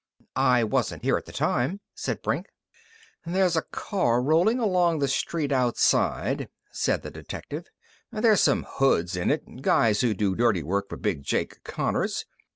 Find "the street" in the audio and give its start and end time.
4.97-5.51